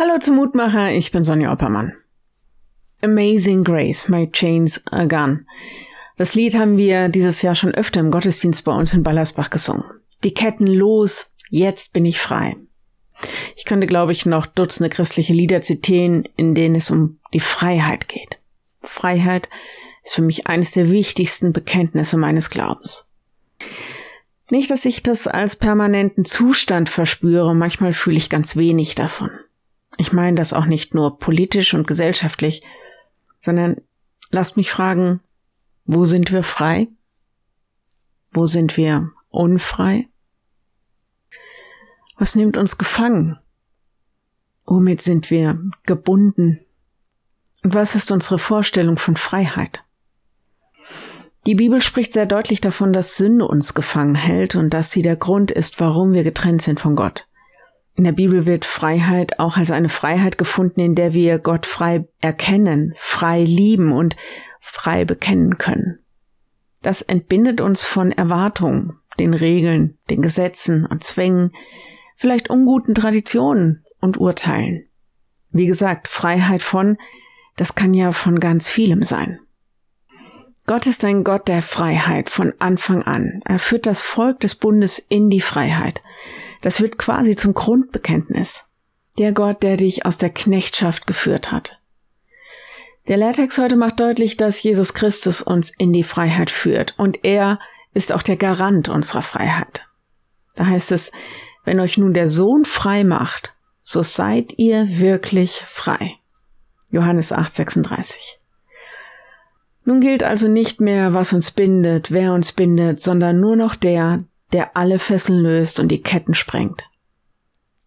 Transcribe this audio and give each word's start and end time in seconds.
Hallo 0.00 0.16
zum 0.20 0.36
Mutmacher, 0.36 0.92
ich 0.92 1.10
bin 1.10 1.24
Sonja 1.24 1.52
Oppermann. 1.52 1.92
Amazing 3.02 3.64
Grace, 3.64 4.08
My 4.08 4.30
Chains 4.30 4.86
Are 4.92 5.08
Gone. 5.08 5.44
Das 6.16 6.36
Lied 6.36 6.54
haben 6.54 6.76
wir 6.76 7.08
dieses 7.08 7.42
Jahr 7.42 7.56
schon 7.56 7.74
öfter 7.74 7.98
im 7.98 8.12
Gottesdienst 8.12 8.64
bei 8.64 8.70
uns 8.70 8.92
in 8.92 9.02
Ballersbach 9.02 9.50
gesungen. 9.50 9.82
Die 10.22 10.32
Ketten 10.32 10.68
los, 10.68 11.34
jetzt 11.50 11.94
bin 11.94 12.06
ich 12.06 12.20
frei. 12.20 12.54
Ich 13.56 13.64
könnte, 13.64 13.88
glaube 13.88 14.12
ich, 14.12 14.24
noch 14.24 14.46
Dutzende 14.46 14.88
christliche 14.88 15.32
Lieder 15.32 15.62
zitieren, 15.62 16.28
in 16.36 16.54
denen 16.54 16.76
es 16.76 16.92
um 16.92 17.18
die 17.34 17.40
Freiheit 17.40 18.06
geht. 18.06 18.38
Freiheit 18.82 19.48
ist 20.04 20.14
für 20.14 20.22
mich 20.22 20.46
eines 20.46 20.70
der 20.70 20.90
wichtigsten 20.90 21.52
Bekenntnisse 21.52 22.16
meines 22.16 22.50
Glaubens. 22.50 23.08
Nicht, 24.48 24.70
dass 24.70 24.84
ich 24.84 25.02
das 25.02 25.26
als 25.26 25.56
permanenten 25.56 26.24
Zustand 26.24 26.88
verspüre, 26.88 27.52
manchmal 27.52 27.94
fühle 27.94 28.16
ich 28.16 28.30
ganz 28.30 28.54
wenig 28.54 28.94
davon. 28.94 29.30
Ich 29.98 30.12
meine 30.12 30.36
das 30.36 30.52
auch 30.52 30.64
nicht 30.64 30.94
nur 30.94 31.18
politisch 31.18 31.74
und 31.74 31.86
gesellschaftlich, 31.86 32.62
sondern 33.40 33.76
lasst 34.30 34.56
mich 34.56 34.70
fragen, 34.70 35.20
wo 35.84 36.04
sind 36.04 36.32
wir 36.32 36.42
frei? 36.42 36.88
Wo 38.30 38.46
sind 38.46 38.76
wir 38.76 39.10
unfrei? 39.30 40.08
Was 42.16 42.34
nimmt 42.34 42.56
uns 42.56 42.78
gefangen? 42.78 43.38
Womit 44.64 45.02
sind 45.02 45.30
wir 45.30 45.60
gebunden? 45.84 46.60
Und 47.64 47.74
was 47.74 47.94
ist 47.94 48.10
unsere 48.12 48.38
Vorstellung 48.38 48.98
von 48.98 49.16
Freiheit? 49.16 49.82
Die 51.46 51.54
Bibel 51.54 51.80
spricht 51.80 52.12
sehr 52.12 52.26
deutlich 52.26 52.60
davon, 52.60 52.92
dass 52.92 53.16
Sünde 53.16 53.46
uns 53.46 53.72
gefangen 53.72 54.14
hält 54.14 54.54
und 54.54 54.70
dass 54.70 54.90
sie 54.90 55.02
der 55.02 55.16
Grund 55.16 55.50
ist, 55.50 55.80
warum 55.80 56.12
wir 56.12 56.22
getrennt 56.22 56.62
sind 56.62 56.80
von 56.80 56.94
Gott. 56.94 57.27
In 57.98 58.04
der 58.04 58.12
Bibel 58.12 58.46
wird 58.46 58.64
Freiheit 58.64 59.40
auch 59.40 59.56
als 59.56 59.72
eine 59.72 59.88
Freiheit 59.88 60.38
gefunden, 60.38 60.78
in 60.78 60.94
der 60.94 61.14
wir 61.14 61.40
Gott 61.40 61.66
frei 61.66 62.06
erkennen, 62.20 62.94
frei 62.96 63.42
lieben 63.42 63.90
und 63.90 64.14
frei 64.60 65.04
bekennen 65.04 65.58
können. 65.58 65.98
Das 66.80 67.02
entbindet 67.02 67.60
uns 67.60 67.84
von 67.84 68.12
Erwartungen, 68.12 69.00
den 69.18 69.34
Regeln, 69.34 69.98
den 70.10 70.22
Gesetzen 70.22 70.86
und 70.86 71.02
Zwängen, 71.02 71.50
vielleicht 72.14 72.48
unguten 72.48 72.94
Traditionen 72.94 73.84
und 74.00 74.16
Urteilen. 74.16 74.86
Wie 75.50 75.66
gesagt, 75.66 76.06
Freiheit 76.06 76.62
von, 76.62 76.98
das 77.56 77.74
kann 77.74 77.94
ja 77.94 78.12
von 78.12 78.38
ganz 78.38 78.70
vielem 78.70 79.02
sein. 79.02 79.40
Gott 80.68 80.86
ist 80.86 81.04
ein 81.04 81.24
Gott 81.24 81.48
der 81.48 81.62
Freiheit 81.62 82.30
von 82.30 82.54
Anfang 82.60 83.02
an. 83.02 83.40
Er 83.44 83.58
führt 83.58 83.86
das 83.86 84.02
Volk 84.02 84.38
des 84.38 84.54
Bundes 84.54 85.00
in 85.00 85.30
die 85.30 85.40
Freiheit. 85.40 86.00
Das 86.62 86.80
wird 86.80 86.98
quasi 86.98 87.36
zum 87.36 87.54
Grundbekenntnis. 87.54 88.68
Der 89.18 89.32
Gott, 89.32 89.62
der 89.62 89.76
dich 89.76 90.04
aus 90.06 90.18
der 90.18 90.30
Knechtschaft 90.30 91.06
geführt 91.06 91.50
hat. 91.50 91.78
Der 93.08 93.16
Lehrtext 93.16 93.58
heute 93.58 93.76
macht 93.76 94.00
deutlich, 94.00 94.36
dass 94.36 94.62
Jesus 94.62 94.92
Christus 94.92 95.40
uns 95.40 95.72
in 95.78 95.92
die 95.92 96.02
Freiheit 96.02 96.50
führt 96.50 96.94
und 96.98 97.24
er 97.24 97.58
ist 97.94 98.12
auch 98.12 98.22
der 98.22 98.36
Garant 98.36 98.88
unserer 98.88 99.22
Freiheit. 99.22 99.86
Da 100.54 100.66
heißt 100.66 100.92
es, 100.92 101.10
wenn 101.64 101.80
euch 101.80 101.96
nun 101.96 102.12
der 102.12 102.28
Sohn 102.28 102.64
frei 102.64 103.04
macht, 103.04 103.54
so 103.82 104.02
seid 104.02 104.58
ihr 104.58 104.86
wirklich 105.00 105.62
frei. 105.66 106.16
Johannes 106.90 107.32
8, 107.32 107.54
36. 107.54 108.38
Nun 109.84 110.00
gilt 110.00 110.22
also 110.22 110.48
nicht 110.48 110.82
mehr, 110.82 111.14
was 111.14 111.32
uns 111.32 111.50
bindet, 111.50 112.10
wer 112.10 112.34
uns 112.34 112.52
bindet, 112.52 113.00
sondern 113.00 113.40
nur 113.40 113.56
noch 113.56 113.74
der, 113.74 114.24
der 114.52 114.76
alle 114.76 114.98
Fesseln 114.98 115.40
löst 115.40 115.78
und 115.80 115.88
die 115.88 116.02
Ketten 116.02 116.34
sprengt. 116.34 116.84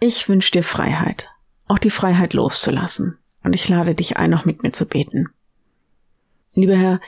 Ich 0.00 0.28
wünsche 0.28 0.52
dir 0.52 0.62
Freiheit, 0.62 1.30
auch 1.66 1.78
die 1.78 1.90
Freiheit 1.90 2.34
loszulassen, 2.34 3.18
und 3.42 3.52
ich 3.52 3.68
lade 3.68 3.94
dich 3.94 4.16
ein, 4.16 4.30
noch 4.30 4.44
mit 4.44 4.62
mir 4.62 4.72
zu 4.72 4.86
beten. 4.86 5.28
Lieber 6.54 6.76
Herr, 6.76 7.00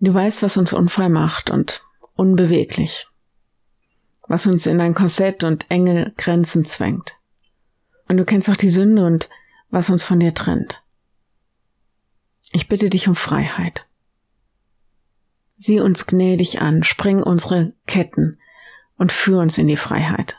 du 0.00 0.12
weißt, 0.12 0.42
was 0.42 0.56
uns 0.56 0.72
unfrei 0.72 1.08
macht 1.08 1.50
und 1.50 1.84
unbeweglich, 2.14 3.06
was 4.28 4.46
uns 4.46 4.66
in 4.66 4.80
ein 4.80 4.94
Korsett 4.94 5.44
und 5.44 5.66
enge 5.70 6.12
Grenzen 6.16 6.64
zwängt. 6.66 7.14
Und 8.08 8.16
du 8.16 8.24
kennst 8.24 8.50
auch 8.50 8.56
die 8.56 8.70
Sünde 8.70 9.06
und 9.06 9.28
was 9.70 9.88
uns 9.88 10.04
von 10.04 10.20
dir 10.20 10.34
trennt. 10.34 10.82
Ich 12.52 12.68
bitte 12.68 12.90
dich 12.90 13.08
um 13.08 13.14
Freiheit. 13.14 13.86
Sieh 15.56 15.80
uns 15.80 16.06
gnädig 16.06 16.60
an, 16.60 16.82
spring 16.82 17.22
unsere 17.22 17.72
Ketten, 17.86 18.38
und 19.00 19.12
führ 19.12 19.38
uns 19.38 19.56
in 19.56 19.66
die 19.66 19.78
Freiheit. 19.78 20.36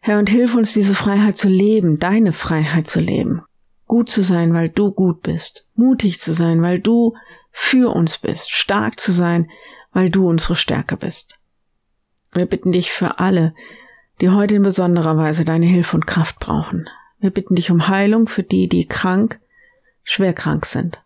Herr, 0.00 0.18
und 0.18 0.30
hilf 0.30 0.54
uns, 0.54 0.72
diese 0.72 0.94
Freiheit 0.94 1.36
zu 1.36 1.50
leben, 1.50 1.98
deine 1.98 2.32
Freiheit 2.32 2.88
zu 2.88 3.00
leben. 3.00 3.42
Gut 3.86 4.08
zu 4.08 4.22
sein, 4.22 4.54
weil 4.54 4.70
du 4.70 4.92
gut 4.92 5.20
bist. 5.20 5.68
Mutig 5.74 6.20
zu 6.20 6.32
sein, 6.32 6.62
weil 6.62 6.80
du 6.80 7.14
für 7.52 7.94
uns 7.94 8.16
bist. 8.16 8.50
Stark 8.50 8.98
zu 8.98 9.12
sein, 9.12 9.50
weil 9.92 10.08
du 10.08 10.26
unsere 10.26 10.56
Stärke 10.56 10.96
bist. 10.96 11.38
Wir 12.32 12.46
bitten 12.46 12.72
dich 12.72 12.90
für 12.90 13.18
alle, 13.18 13.54
die 14.22 14.30
heute 14.30 14.54
in 14.54 14.62
besonderer 14.62 15.18
Weise 15.18 15.44
deine 15.44 15.66
Hilfe 15.66 15.98
und 15.98 16.06
Kraft 16.06 16.38
brauchen. 16.38 16.88
Wir 17.18 17.30
bitten 17.30 17.56
dich 17.56 17.70
um 17.70 17.88
Heilung 17.88 18.26
für 18.26 18.42
die, 18.42 18.70
die 18.70 18.88
krank, 18.88 19.38
schwer 20.02 20.32
krank 20.32 20.64
sind. 20.64 21.02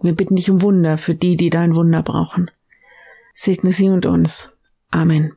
Wir 0.00 0.14
bitten 0.14 0.36
dich 0.36 0.48
um 0.48 0.62
Wunder 0.62 0.96
für 0.96 1.14
die, 1.14 1.36
die 1.36 1.50
dein 1.50 1.74
Wunder 1.74 2.02
brauchen. 2.02 2.50
Segne 3.34 3.70
sie 3.72 3.90
und 3.90 4.06
uns. 4.06 4.58
Amen. 4.90 5.36